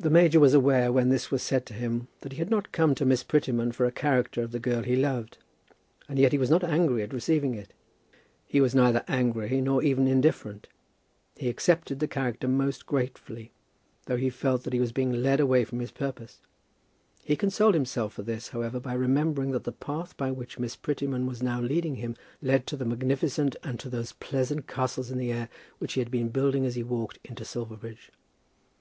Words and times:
The 0.00 0.10
major 0.10 0.40
was 0.40 0.54
aware 0.54 0.90
when 0.90 1.08
this 1.08 1.30
was 1.30 1.40
said 1.40 1.66
to 1.66 1.72
him 1.74 2.08
that 2.22 2.32
he 2.32 2.38
had 2.38 2.50
not 2.50 2.72
come 2.72 2.96
to 2.96 3.04
Miss 3.04 3.22
Prettyman 3.22 3.70
for 3.70 3.86
a 3.86 3.92
character 3.92 4.42
of 4.42 4.50
the 4.50 4.58
girl 4.58 4.82
he 4.82 4.96
loved; 4.96 5.38
and 6.08 6.18
yet 6.18 6.32
he 6.32 6.36
was 6.38 6.50
not 6.50 6.64
angry 6.64 7.04
at 7.04 7.12
receiving 7.12 7.54
it. 7.54 7.72
He 8.44 8.60
was 8.60 8.74
neither 8.74 9.04
angry, 9.06 9.60
nor 9.60 9.84
even 9.84 10.08
indifferent. 10.08 10.66
He 11.36 11.48
accepted 11.48 12.00
the 12.00 12.08
character 12.08 12.48
almost 12.48 12.86
gratefully, 12.86 13.52
though 14.06 14.16
he 14.16 14.30
felt 14.30 14.64
that 14.64 14.72
he 14.72 14.80
was 14.80 14.90
being 14.90 15.12
led 15.12 15.38
away 15.38 15.62
from 15.64 15.78
his 15.78 15.92
purpose. 15.92 16.40
He 17.22 17.36
consoled 17.36 17.74
himself 17.74 18.14
for 18.14 18.22
this, 18.22 18.48
however, 18.48 18.80
by 18.80 18.94
remembering 18.94 19.52
that 19.52 19.62
the 19.62 19.70
path 19.70 20.16
by 20.16 20.32
which 20.32 20.58
Miss 20.58 20.74
Prettyman 20.74 21.24
was 21.24 21.40
now 21.40 21.60
leading 21.60 21.94
him, 21.94 22.16
led 22.42 22.66
to 22.66 22.76
the 22.76 22.84
magnificent, 22.84 23.54
and 23.62 23.78
to 23.78 23.88
those 23.88 24.10
pleasant 24.10 24.66
castles 24.66 25.12
in 25.12 25.18
the 25.18 25.30
air 25.30 25.48
which 25.78 25.92
he 25.92 26.00
had 26.00 26.10
been 26.10 26.30
building 26.30 26.66
as 26.66 26.74
he 26.74 26.82
walked 26.82 27.20
into 27.24 27.44
Silverbridge. 27.44 28.10